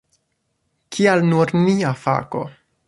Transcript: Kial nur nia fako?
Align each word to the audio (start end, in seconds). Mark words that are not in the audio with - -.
Kial 0.95 1.21
nur 1.29 1.55
nia 1.67 1.95
fako? 2.07 2.45